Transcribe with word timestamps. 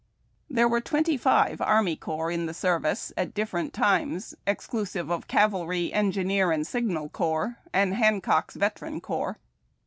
There 0.49 0.67
were 0.67 0.81
twenty 0.81 1.15
five 1.15 1.61
army 1.61 1.95
corps 1.95 2.31
in 2.31 2.47
the 2.47 2.55
service, 2.55 3.13
at 3.15 3.35
different 3.35 3.71
times, 3.71 4.33
exclusive 4.47 5.11
of 5.11 5.27
cavalry, 5.27 5.93
engineer, 5.93 6.51
and 6.51 6.65
signal 6.65 7.07
corps, 7.07 7.57
and 7.71 7.93
Hancock's 7.93 8.55
veteran 8.55 8.99
corps. 8.99 9.37